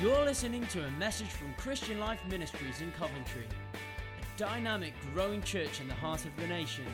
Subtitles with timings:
[0.00, 5.80] You're listening to a message from Christian Life Ministries in Coventry, a dynamic, growing church
[5.80, 6.84] in the heart of the nation.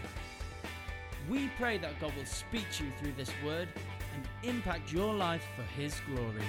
[1.28, 3.68] We pray that God will speak to you through this word
[4.14, 6.44] and impact your life for His glory.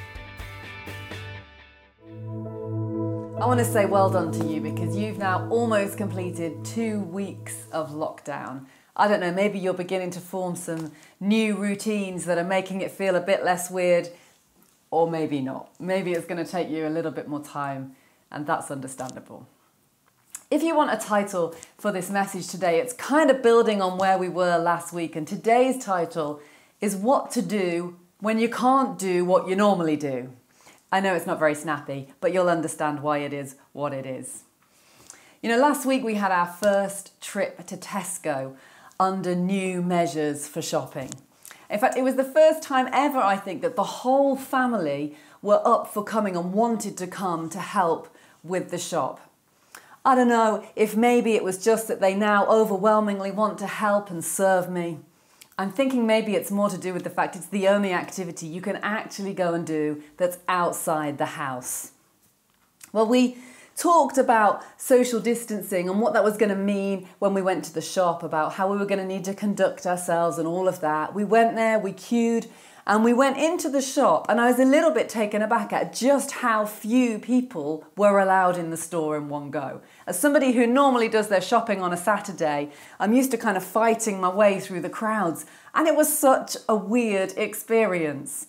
[3.42, 7.68] I want to say well done to you because you've now almost completed two weeks
[7.74, 8.66] of lockdown.
[8.96, 12.92] I don't know, maybe you're beginning to form some new routines that are making it
[12.92, 14.08] feel a bit less weird,
[14.96, 15.70] or maybe not.
[15.78, 17.98] Maybe it's going to take you a little bit more time,
[18.32, 19.46] and that's understandable.
[20.50, 24.18] If you want a title for this message today, it's kind of building on where
[24.18, 26.40] we were last week, and today's title
[26.80, 30.32] is What to Do When You Can't Do What You Normally Do.
[30.94, 34.44] I know it's not very snappy, but you'll understand why it is what it is.
[35.42, 38.56] You know, last week we had our first trip to Tesco
[38.98, 41.10] under new measures for shopping.
[41.70, 45.62] In fact, it was the first time ever, I think, that the whole family were
[45.66, 49.20] up for coming and wanted to come to help with the shop.
[50.04, 54.12] I don't know if maybe it was just that they now overwhelmingly want to help
[54.12, 55.00] and serve me.
[55.58, 58.62] I'm thinking maybe it's more to do with the fact it's the only activity you
[58.62, 61.92] can actually go and do that's outside the house.
[62.92, 63.38] Well, we
[63.76, 67.74] talked about social distancing and what that was going to mean when we went to
[67.74, 70.80] the shop, about how we were going to need to conduct ourselves and all of
[70.82, 71.14] that.
[71.14, 72.48] We went there, we queued,
[72.88, 75.92] and we went into the shop, and I was a little bit taken aback at
[75.92, 79.82] just how few people were allowed in the store in one go.
[80.06, 83.64] As somebody who normally does their shopping on a Saturday, I'm used to kind of
[83.64, 88.48] fighting my way through the crowds, and it was such a weird experience.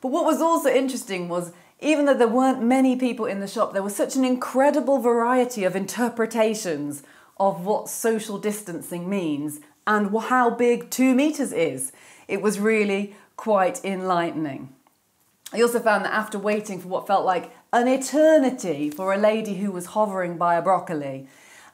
[0.00, 3.72] But what was also interesting was even though there weren't many people in the shop,
[3.72, 7.02] there was such an incredible variety of interpretations
[7.38, 11.90] of what social distancing means and how big two meters is.
[12.28, 14.74] It was really quite enlightening.
[15.52, 19.54] I also found that after waiting for what felt like an eternity for a lady
[19.54, 21.26] who was hovering by a broccoli,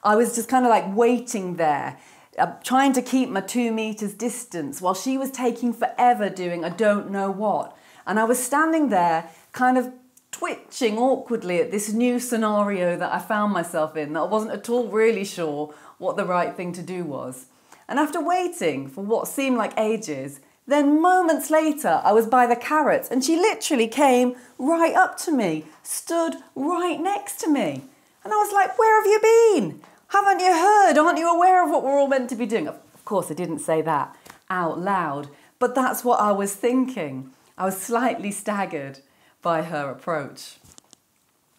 [0.03, 1.99] I was just kind of like waiting there,
[2.38, 6.71] uh, trying to keep my two meters distance while she was taking forever doing I
[6.71, 7.77] don't know what.
[8.06, 9.91] And I was standing there, kind of
[10.31, 14.69] twitching awkwardly at this new scenario that I found myself in, that I wasn't at
[14.69, 17.47] all really sure what the right thing to do was.
[17.89, 22.55] And after waiting for what seemed like ages, then moments later, I was by the
[22.55, 27.83] carrots and she literally came right up to me, stood right next to me.
[28.25, 29.81] And I was like, Where have you been?
[30.09, 30.99] Haven't you heard?
[30.99, 32.69] Aren't you aware of what we're all meant to be doing?
[32.69, 34.15] Of course, I didn't say that
[34.50, 35.28] out loud,
[35.59, 37.31] but that's what I was thinking.
[37.56, 39.00] I was slightly staggered
[39.43, 40.57] by her approach.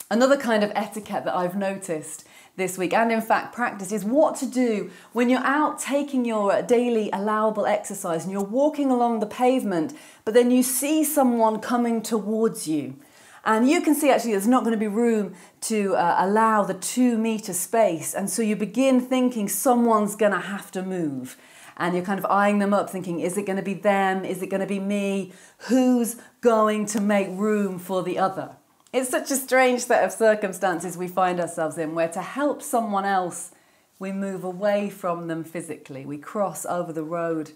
[0.09, 4.35] Another kind of etiquette that I've noticed this week, and in fact practice, is what
[4.37, 9.25] to do when you're out taking your daily allowable exercise and you're walking along the
[9.25, 9.93] pavement,
[10.25, 12.95] but then you see someone coming towards you.
[13.43, 16.73] And you can see actually there's not going to be room to uh, allow the
[16.73, 18.13] two meter space.
[18.13, 21.37] And so you begin thinking someone's going to have to move.
[21.77, 24.25] And you're kind of eyeing them up, thinking, is it going to be them?
[24.25, 25.31] Is it going to be me?
[25.69, 28.55] Who's going to make room for the other?
[28.91, 33.05] It's such a strange set of circumstances we find ourselves in where to help someone
[33.05, 33.51] else,
[33.99, 36.05] we move away from them physically.
[36.05, 37.51] We cross over the road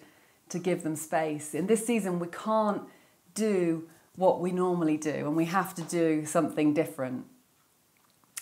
[0.49, 1.55] to give them space.
[1.55, 2.83] In this season, we can't
[3.33, 7.25] do what we normally do and we have to do something different.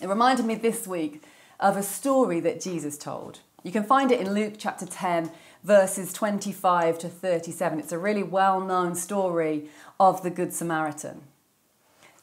[0.01, 1.23] It reminded me this week
[1.59, 3.39] of a story that Jesus told.
[3.63, 5.31] You can find it in Luke chapter 10,
[5.63, 7.79] verses 25 to 37.
[7.79, 11.23] It's a really well known story of the Good Samaritan.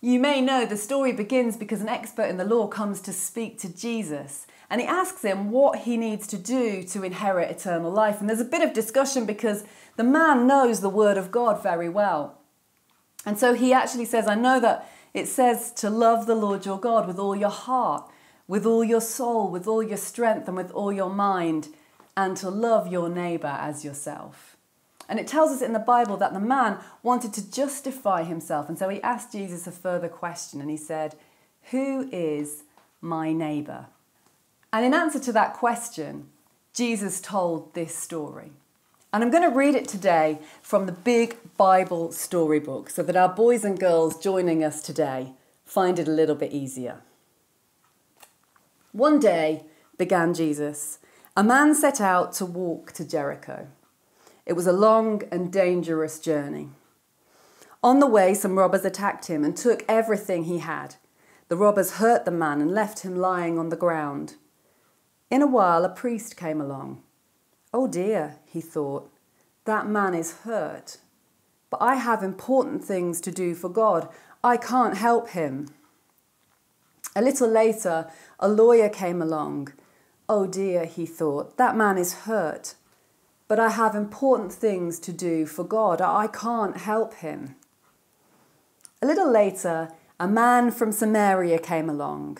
[0.00, 3.58] You may know the story begins because an expert in the law comes to speak
[3.60, 8.20] to Jesus and he asks him what he needs to do to inherit eternal life.
[8.20, 9.64] And there's a bit of discussion because
[9.96, 12.38] the man knows the word of God very well.
[13.24, 16.80] And so he actually says, I know that it says to love the Lord your
[16.80, 18.10] God with all your heart,
[18.48, 21.68] with all your soul, with all your strength, and with all your mind,
[22.16, 24.56] and to love your neighbour as yourself.
[25.08, 28.68] And it tells us in the Bible that the man wanted to justify himself.
[28.68, 31.14] And so he asked Jesus a further question and he said,
[31.70, 32.64] Who is
[33.00, 33.86] my neighbour?
[34.72, 36.28] And in answer to that question,
[36.72, 38.50] Jesus told this story.
[39.12, 43.28] And I'm going to read it today from the big Bible storybook so that our
[43.28, 45.32] boys and girls joining us today
[45.64, 47.00] find it a little bit easier.
[48.96, 49.66] One day,
[49.98, 51.00] began Jesus,
[51.36, 53.68] a man set out to walk to Jericho.
[54.46, 56.70] It was a long and dangerous journey.
[57.84, 60.94] On the way, some robbers attacked him and took everything he had.
[61.48, 64.36] The robbers hurt the man and left him lying on the ground.
[65.30, 67.02] In a while, a priest came along.
[67.74, 69.12] Oh dear, he thought,
[69.66, 70.96] that man is hurt.
[71.68, 74.08] But I have important things to do for God.
[74.42, 75.68] I can't help him.
[77.16, 79.72] A little later, a lawyer came along.
[80.28, 82.74] Oh dear, he thought, that man is hurt.
[83.48, 86.02] But I have important things to do for God.
[86.02, 87.56] I can't help him.
[89.00, 92.36] A little later, a man from Samaria came along.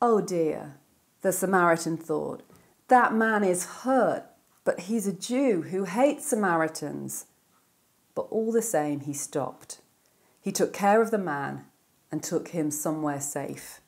[0.00, 0.76] Oh dear,
[1.20, 2.42] the Samaritan thought,
[2.88, 4.24] that man is hurt,
[4.64, 7.26] but he's a Jew who hates Samaritans.
[8.14, 9.82] But all the same, he stopped.
[10.40, 11.66] He took care of the man
[12.14, 13.80] and took him somewhere safe.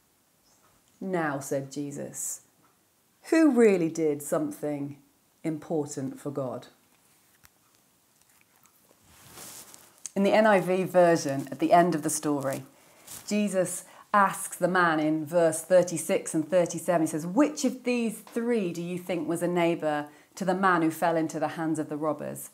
[1.00, 2.40] Now, said Jesus,
[3.30, 4.96] who really did something
[5.44, 6.66] important for God?
[10.16, 12.64] In the NIV version, at the end of the story,
[13.28, 18.72] Jesus asks the man in verse 36 and 37, he says, Which of these three
[18.72, 21.88] do you think was a neighbour to the man who fell into the hands of
[21.88, 22.50] the robbers?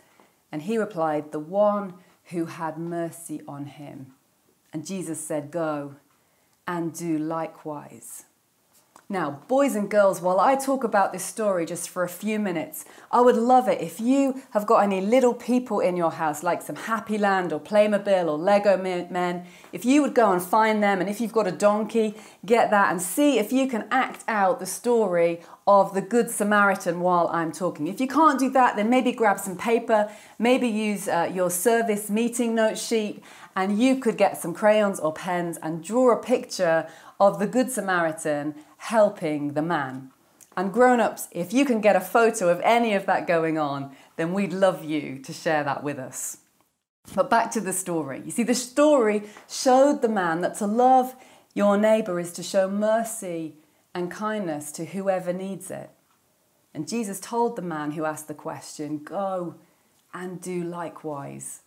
[0.53, 1.95] And he replied, The one
[2.25, 4.13] who had mercy on him.
[4.73, 5.97] And Jesus said, Go
[6.67, 8.25] and do likewise.
[9.13, 12.87] Now, boys and girls, while I talk about this story just for a few minutes,
[13.11, 16.63] I would love it if you have got any little people in your house, like
[16.63, 21.11] some Happyland or Playmobil or Lego Men, if you would go and find them, and
[21.11, 22.15] if you've got a donkey,
[22.47, 27.01] get that and see if you can act out the story of the Good Samaritan
[27.01, 27.89] while I'm talking.
[27.89, 32.09] If you can't do that, then maybe grab some paper, maybe use uh, your service
[32.09, 33.23] meeting note sheet,
[33.55, 36.89] and you could get some crayons or pens and draw a picture
[37.21, 40.11] of the Good Samaritan helping the man.
[40.57, 43.95] And grown ups, if you can get a photo of any of that going on,
[44.17, 46.39] then we'd love you to share that with us.
[47.15, 48.23] But back to the story.
[48.25, 51.15] You see, the story showed the man that to love
[51.55, 53.57] your neighbour is to show mercy
[53.95, 55.91] and kindness to whoever needs it.
[56.75, 59.57] And Jesus told the man who asked the question, Go
[60.15, 61.62] and do likewise.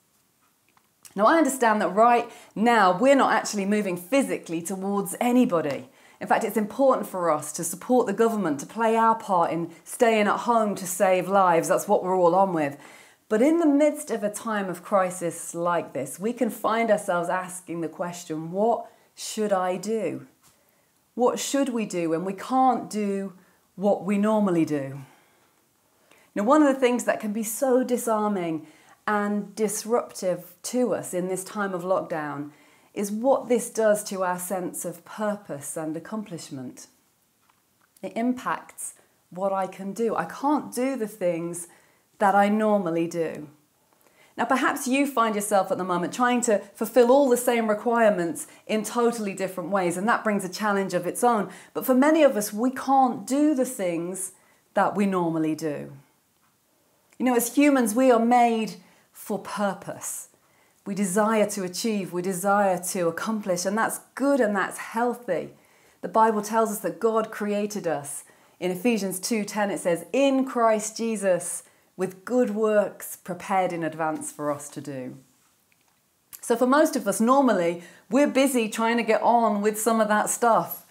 [1.16, 5.90] Now, I understand that right now we're not actually moving physically towards anybody.
[6.20, 9.72] In fact, it's important for us to support the government, to play our part in
[9.86, 11.70] staying at home to save lives.
[11.70, 12.78] That's what we're all on with.
[13.30, 17.30] But in the midst of a time of crisis like this, we can find ourselves
[17.30, 18.86] asking the question what
[19.16, 20.28] should I do?
[21.16, 23.34] What should we do when we can't do
[23.76, 25.00] what we normally do?
[26.36, 28.68] Now, one of the things that can be so disarming
[29.07, 32.52] and disruptive to us in this time of lockdown
[32.94, 36.88] is what this does to our sense of purpose and accomplishment.
[38.02, 38.96] It impacts
[39.30, 40.16] what I can do.
[40.16, 41.68] I can't do the things
[42.19, 43.50] that I normally do.
[44.38, 48.48] Now, perhaps you find yourself at the moment trying to fulfill all the same requirements
[48.68, 51.50] in totally different ways, and that brings a challenge of its own.
[51.74, 54.34] But for many of us, we can't do the things
[54.74, 55.94] that we normally do.
[57.18, 58.75] You know, as humans, we are made
[59.25, 60.27] for purpose.
[60.86, 65.56] We desire to achieve, we desire to accomplish, and that's good and that's healthy.
[66.01, 68.24] The Bible tells us that God created us.
[68.60, 71.63] In Ephesians 2:10 it says, "In Christ Jesus,
[71.98, 75.18] with good works prepared in advance for us to do."
[76.39, 77.81] So for most of us normally,
[78.12, 80.86] we're busy trying to get on with some of that stuff.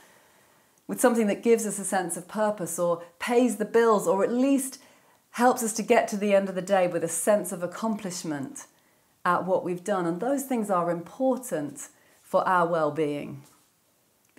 [0.88, 4.32] With something that gives us a sense of purpose or pays the bills or at
[4.32, 4.80] least
[5.34, 8.66] helps us to get to the end of the day with a sense of accomplishment
[9.24, 10.06] at what we've done.
[10.06, 11.88] And those things are important
[12.22, 13.42] for our well being.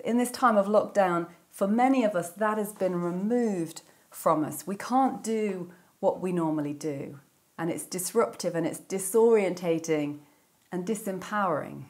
[0.02, 4.66] In this time of lockdown, for many of us, that has been removed from us.
[4.66, 7.20] We can't do what we normally do.
[7.58, 10.20] And it's disruptive and it's disorientating
[10.72, 11.84] and disempowering.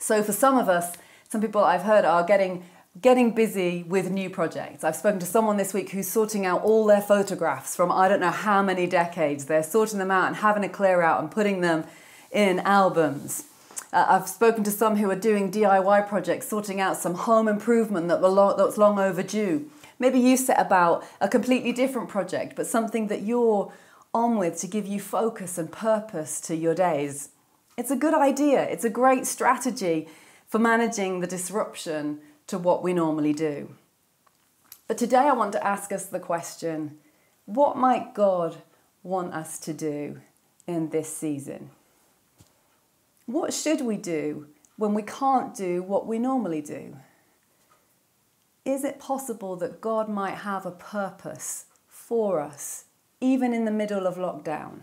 [0.00, 0.96] So, for some of us,
[1.28, 2.64] some people I've heard are getting
[3.00, 4.84] getting busy with new projects.
[4.84, 8.20] I've spoken to someone this week who's sorting out all their photographs from I don't
[8.20, 9.46] know how many decades.
[9.46, 11.84] They're sorting them out and having a clear out and putting them
[12.30, 13.44] in albums.
[13.92, 18.08] Uh, I've spoken to some who are doing DIY projects, sorting out some home improvement
[18.08, 19.68] that long, that's long overdue.
[19.98, 23.72] Maybe you set about a completely different project, but something that you're
[24.12, 27.30] on with to give you focus and purpose to your days.
[27.76, 28.62] It's a good idea.
[28.62, 30.08] It's a great strategy
[30.46, 33.74] for managing the disruption to what we normally do.
[34.86, 36.98] But today I want to ask us the question
[37.46, 38.56] what might God
[39.02, 40.20] want us to do
[40.66, 41.70] in this season?
[43.26, 46.96] What should we do when we can't do what we normally do?
[48.64, 52.84] Is it possible that God might have a purpose for us,
[53.20, 54.80] even in the middle of lockdown?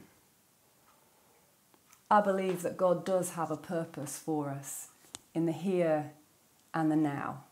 [2.09, 4.89] I believe that God does have a purpose for us
[5.33, 6.11] in the here
[6.73, 7.43] and the now.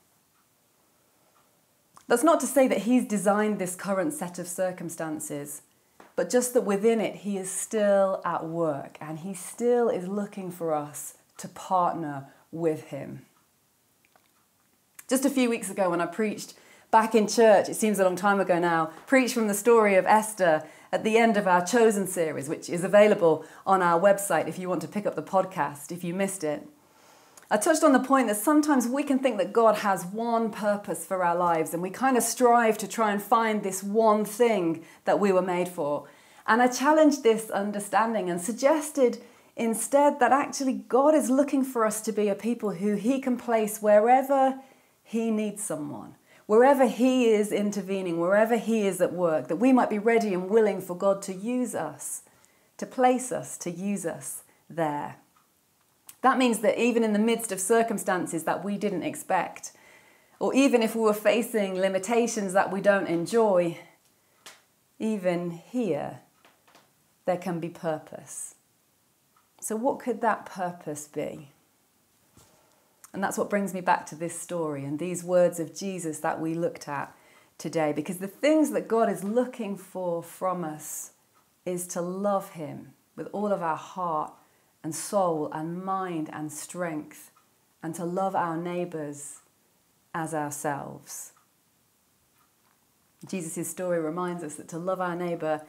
[2.10, 5.62] That's not to say that He's designed this current set of circumstances,
[6.16, 10.50] but just that within it, He is still at work and He still is looking
[10.50, 13.28] for us to partner with Him.
[15.08, 16.56] Just a few weeks ago, when I preached
[16.90, 20.08] back in church, it seems a long time ago now, preached from the story of
[20.08, 24.58] Esther at the end of our Chosen series, which is available on our website if
[24.58, 26.68] you want to pick up the podcast if you missed it.
[27.52, 31.06] I touched on the point that sometimes we can think that God has one purpose
[31.06, 34.84] for our lives and we kind of strive to try and find this one thing
[35.06, 36.08] that we were made for.
[36.46, 39.24] And I challenged this understanding and suggested
[39.56, 43.36] instead that actually God is looking for us to be a people who He can
[43.36, 44.60] place wherever
[45.04, 46.16] He needs someone
[46.50, 50.50] wherever He is intervening, wherever He is at work, that we might be ready and
[50.50, 52.24] willing for God to use us,
[52.78, 55.18] to place us, to use us there.
[56.22, 59.72] That means that even in the midst of circumstances that we didn't expect,
[60.40, 63.78] or even if we were facing limitations that we don't enjoy,
[65.00, 66.20] even here,
[67.26, 68.56] there can be purpose.
[69.62, 71.50] So, what could that purpose be?
[73.14, 76.40] And that's what brings me back to this story and these words of Jesus that
[76.40, 77.16] we looked at
[77.58, 77.92] today.
[77.92, 81.12] Because the things that God is looking for from us
[81.66, 84.34] is to love Him with all of our heart
[84.84, 87.32] and soul and mind and strength,
[87.84, 89.40] and to love our neighbours
[90.14, 91.34] as ourselves.
[93.28, 95.62] Jesus' story reminds us that to love our neighbour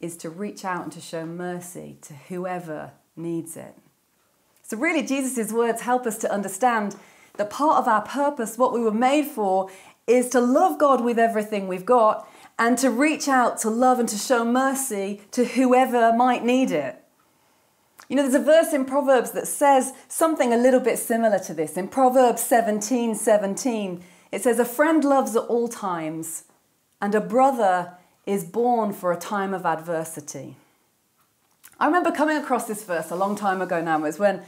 [0.00, 3.74] is to reach out and to show mercy to whoever needs it.
[4.62, 6.96] So, really, Jesus' words help us to understand
[7.36, 9.68] that part of our purpose, what we were made for,
[10.06, 12.28] is to love God with everything we've got
[12.58, 17.01] and to reach out to love and to show mercy to whoever might need it.
[18.12, 21.54] You know, there's a verse in Proverbs that says something a little bit similar to
[21.54, 21.78] this.
[21.78, 26.44] In Proverbs 17 17, it says, A friend loves at all times,
[27.00, 27.94] and a brother
[28.26, 30.58] is born for a time of adversity.
[31.80, 33.96] I remember coming across this verse a long time ago now.
[33.96, 34.42] It was when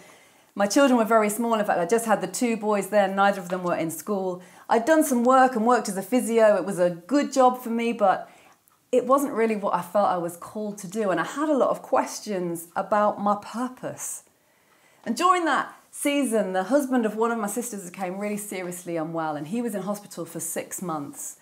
[0.55, 1.55] my children were very small.
[1.55, 4.43] In fact, I just had the two boys then, neither of them were in school.
[4.69, 6.57] I'd done some work and worked as a physio.
[6.57, 8.31] It was a good job for me, but
[8.97, 11.11] it wasn't really what I felt I was called to do.
[11.11, 14.25] And I had a lot of questions about my purpose.
[15.05, 19.37] And during that season, the husband of one of my sisters became really seriously unwell,
[19.37, 21.37] and he was in hospital for six months.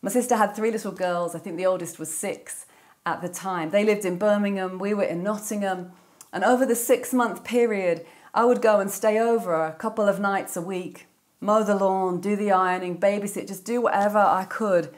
[0.00, 1.34] My sister had three little girls.
[1.34, 2.66] I think the oldest was six
[3.04, 3.70] at the time.
[3.70, 5.92] They lived in Birmingham, we were in Nottingham.
[6.32, 10.18] And over the six month period, I would go and stay over a couple of
[10.18, 11.06] nights a week,
[11.40, 14.94] mow the lawn, do the ironing, babysit, just do whatever I could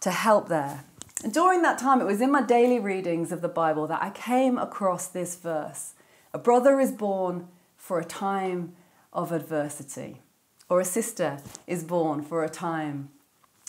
[0.00, 0.84] to help there.
[1.22, 4.10] And during that time, it was in my daily readings of the Bible that I
[4.10, 5.94] came across this verse
[6.32, 8.74] A brother is born for a time
[9.12, 10.20] of adversity,
[10.68, 13.10] or a sister is born for a time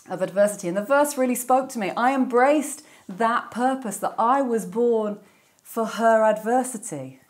[0.09, 0.67] of adversity.
[0.67, 1.91] And the verse really spoke to me.
[1.97, 5.19] I embraced that purpose that I was born
[5.63, 7.21] for her adversity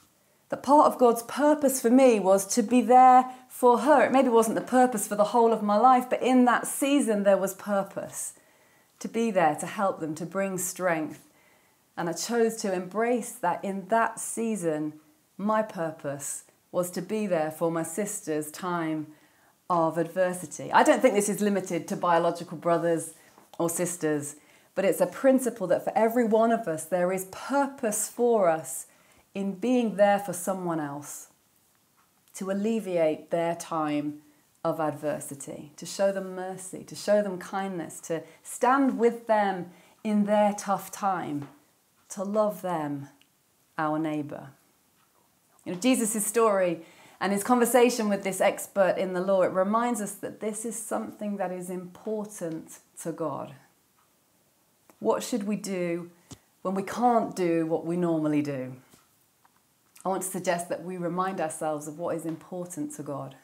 [0.52, 4.04] that part of God's purpose for me was to be there for her.
[4.04, 7.24] It maybe wasn't the purpose for the whole of my life, but in that season
[7.24, 8.34] there was purpose
[9.02, 11.28] to be there, to help them, to bring strength.
[11.98, 14.94] And I chose to embrace that in that season,
[15.38, 19.08] my purpose was to be there for my sister's time
[19.70, 20.72] of adversity.
[20.72, 23.14] I don't think this is limited to biological brothers
[23.58, 24.36] or sisters,
[24.76, 28.86] but it's a principle that for every one of us, there is purpose for us
[29.34, 31.28] in being there for someone else
[32.36, 34.22] to alleviate their time
[34.64, 39.72] of adversity, to show them mercy, to show them kindness, to stand with them
[40.04, 41.48] in their tough time,
[42.10, 43.10] to love them,
[43.78, 44.50] our neighbour.
[45.66, 46.82] You know, Jesus' story
[47.20, 50.76] and his conversation with this expert in the law, it reminds us that this is
[50.76, 53.54] something that is important to God.
[55.00, 56.12] What should we do
[56.62, 58.76] when we can't do what we normally do?
[60.04, 63.36] I want to suggest that we remind ourselves of what is important to God.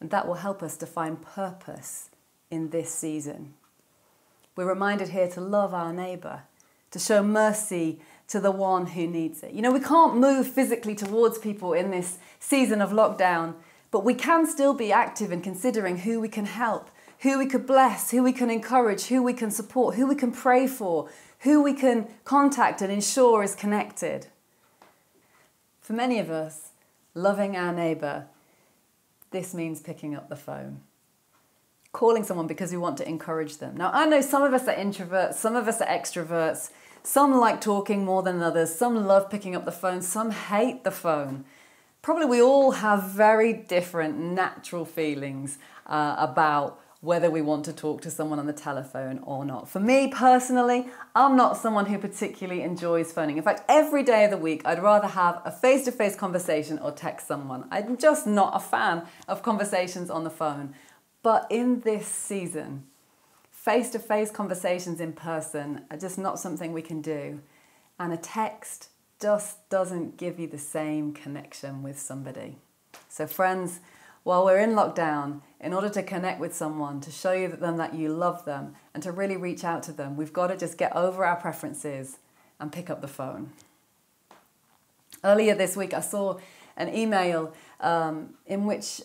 [0.00, 2.10] And that will help us to find purpose
[2.50, 3.54] in this season.
[4.54, 6.42] We're reminded here to love our neighbour,
[6.90, 9.52] to show mercy to the one who needs it.
[9.52, 13.54] You know, we can't move physically towards people in this season of lockdown,
[13.90, 17.66] but we can still be active in considering who we can help, who we could
[17.66, 21.08] bless, who we can encourage, who we can support, who we can pray for,
[21.40, 24.26] who we can contact and ensure is connected.
[25.80, 26.70] For many of us,
[27.14, 28.26] loving our neighbour,
[29.30, 30.80] this means picking up the phone.
[31.92, 33.76] Calling someone because we want to encourage them.
[33.76, 36.70] Now, I know some of us are introverts, some of us are extroverts,
[37.02, 40.90] some like talking more than others, some love picking up the phone, some hate the
[40.90, 41.44] phone.
[42.02, 48.02] Probably we all have very different natural feelings uh, about whether we want to talk
[48.02, 49.68] to someone on the telephone or not.
[49.68, 53.36] For me personally, I'm not someone who particularly enjoys phoning.
[53.36, 56.80] In fact, every day of the week, I'd rather have a face to face conversation
[56.80, 57.68] or text someone.
[57.70, 60.74] I'm just not a fan of conversations on the phone.
[61.22, 62.86] But in this season,
[63.52, 67.40] face to face conversations in person are just not something we can do.
[68.00, 68.88] And a text
[69.20, 72.56] just doesn't give you the same connection with somebody.
[73.08, 73.78] So, friends,
[74.26, 78.08] while we're in lockdown, in order to connect with someone, to show them that you
[78.08, 81.24] love them, and to really reach out to them, we've got to just get over
[81.24, 82.18] our preferences
[82.58, 83.52] and pick up the phone.
[85.22, 86.40] Earlier this week, I saw
[86.76, 89.00] an email um, in which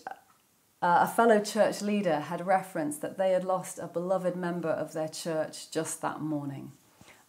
[0.82, 4.94] uh, a fellow church leader had referenced that they had lost a beloved member of
[4.94, 6.72] their church just that morning.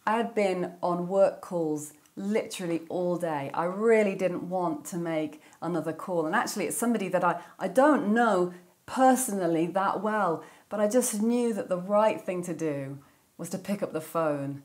[0.07, 3.49] I had been on work calls literally all day.
[3.53, 6.25] I really didn't want to make another call.
[6.25, 8.53] And actually, it's somebody that I, I don't know
[8.85, 12.99] personally that well, but I just knew that the right thing to do
[13.37, 14.63] was to pick up the phone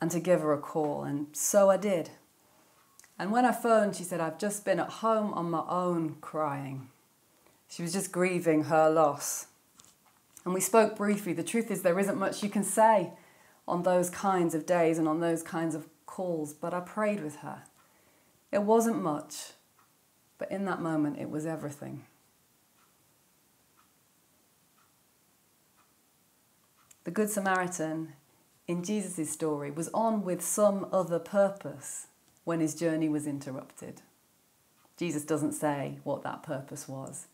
[0.00, 1.04] and to give her a call.
[1.04, 2.10] And so I did.
[3.18, 6.88] And when I phoned, she said, I've just been at home on my own crying.
[7.68, 9.46] She was just grieving her loss.
[10.44, 11.34] And we spoke briefly.
[11.34, 13.12] The truth is, there isn't much you can say
[13.68, 17.36] on those kinds of days and on those kinds of calls, but I prayed with
[17.36, 17.62] her.
[18.50, 19.52] It wasn't much,
[20.38, 22.04] but in that moment, it was everything.
[27.04, 28.14] The Good Samaritan
[28.66, 32.08] in Jesus' story was on with some other purpose
[32.44, 34.02] when his journey was interrupted.
[34.96, 37.28] Jesus doesn't say what that purpose was,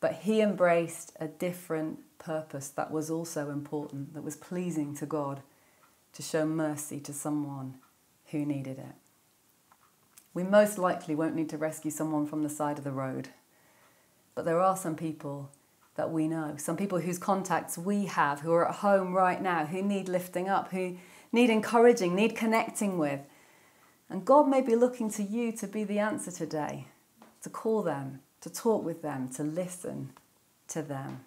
[0.00, 5.42] but he embraced a different purpose that was also important, that was pleasing to God,
[6.12, 7.74] to show mercy to someone
[8.30, 8.94] who needed it.
[10.32, 13.28] We most likely won't need to rescue someone from the side of the road,
[14.34, 15.50] but there are some people
[15.94, 19.66] that we know, some people whose contacts we have who are at home right now,
[19.66, 20.96] who need lifting up, who
[21.30, 23.20] need encouraging, need connecting with.
[24.10, 26.88] And God may be looking to you to be the answer today,
[27.42, 30.10] to call them, to talk with them, to listen
[30.68, 31.24] to them.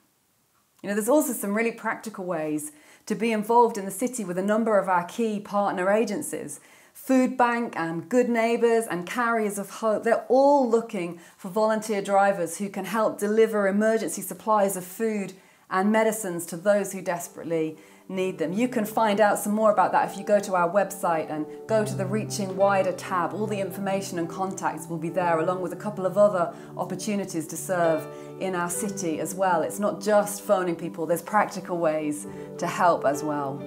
[0.84, 2.72] You know, there's also some really practical ways
[3.08, 6.60] to be involved in the city with a number of our key partner agencies.
[6.98, 12.58] Food Bank and Good Neighbours and Carriers of Hope, they're all looking for volunteer drivers
[12.58, 15.32] who can help deliver emergency supplies of food
[15.70, 17.78] and medicines to those who desperately
[18.10, 18.52] need them.
[18.52, 21.46] You can find out some more about that if you go to our website and
[21.68, 23.34] go to the Reaching Wider tab.
[23.34, 27.48] All the information and contacts will be there, along with a couple of other opportunities
[27.48, 28.06] to serve
[28.42, 29.62] in our city as well.
[29.62, 33.64] It's not just phoning people, there's practical ways to help as well.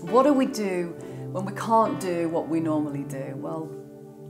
[0.00, 0.96] What do we do
[1.34, 3.34] when we can't do what we normally do?
[3.34, 3.68] Well,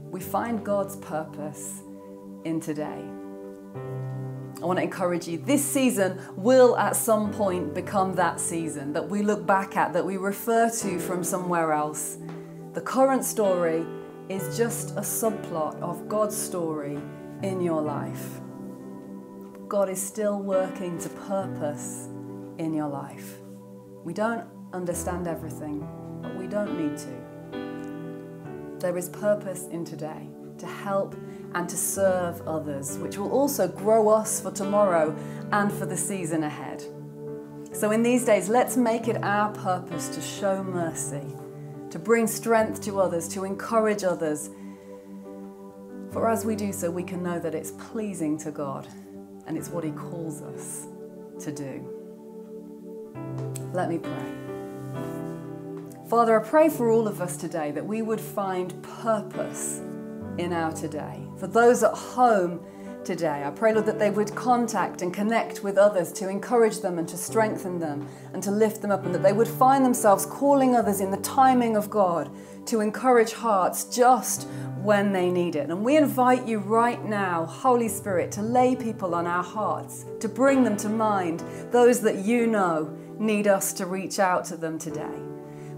[0.09, 1.83] we find God's purpose
[2.45, 3.05] in today.
[4.59, 5.37] I want to encourage you.
[5.37, 10.03] This season will at some point become that season that we look back at, that
[10.03, 12.17] we refer to from somewhere else.
[12.73, 13.85] The current story
[14.27, 16.97] is just a subplot of God's story
[17.43, 18.41] in your life.
[19.67, 22.09] God is still working to purpose
[22.57, 23.35] in your life.
[24.03, 25.87] We don't understand everything
[26.25, 28.79] but we don't need to.
[28.79, 31.15] There is purpose in today to help
[31.53, 35.15] and to serve others, which will also grow us for tomorrow
[35.51, 36.83] and for the season ahead.
[37.73, 41.25] So, in these days, let's make it our purpose to show mercy,
[41.91, 44.49] to bring strength to others, to encourage others.
[46.11, 48.87] For as we do so, we can know that it's pleasing to God
[49.45, 50.87] and it's what He calls us
[51.41, 51.85] to do.
[53.73, 54.44] Let me pray.
[56.07, 59.81] Father, I pray for all of us today that we would find purpose
[60.37, 61.25] in our today.
[61.39, 62.63] For those at home
[63.03, 66.99] today, I pray, Lord, that they would contact and connect with others to encourage them
[66.99, 70.27] and to strengthen them and to lift them up, and that they would find themselves
[70.27, 72.29] calling others in the timing of God
[72.67, 74.47] to encourage hearts just
[74.83, 75.71] when they need it.
[75.71, 80.29] And we invite you right now, Holy Spirit, to lay people on our hearts, to
[80.29, 84.77] bring them to mind, those that you know need us to reach out to them
[84.77, 85.34] today.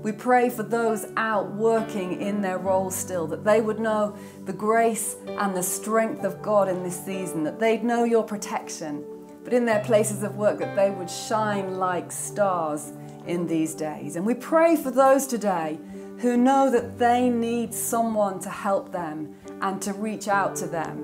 [0.07, 4.15] We pray for those out working in their role still, that they would know
[4.45, 9.03] the grace and the strength of God in this season, that they'd know your protection,
[9.43, 12.93] but in their places of work, that they would shine like stars
[13.25, 14.15] in these days.
[14.15, 15.77] And we pray for those today
[16.19, 21.03] who know that they need someone to help them and to reach out to them.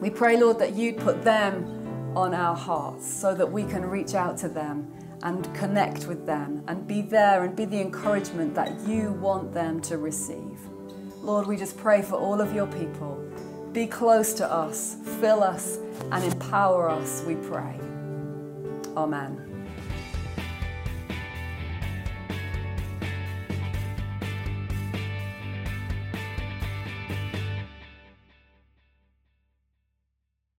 [0.00, 4.14] We pray, Lord, that you'd put them on our hearts so that we can reach
[4.14, 4.90] out to them
[5.22, 9.80] and connect with them and be there and be the encouragement that you want them
[9.82, 10.58] to receive.
[11.22, 13.16] Lord, we just pray for all of your people.
[13.72, 15.78] Be close to us, fill us,
[16.10, 17.78] and empower us, we pray.
[18.96, 19.47] Amen.